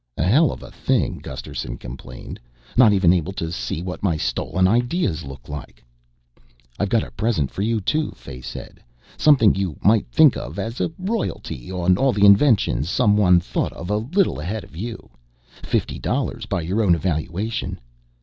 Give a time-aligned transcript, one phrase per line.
[0.17, 2.39] "A hell of a thing," Gusterson complained,
[2.75, 5.85] "not even to be able to see what my stolen ideas look like."
[6.79, 8.79] "I got a present for you too," Fay said.
[9.15, 13.91] "Something you might think of as a royalty on all the inventions someone thought of
[13.91, 15.07] a little ahead of you.
[15.61, 17.79] Fifty dollars by your own evaluation."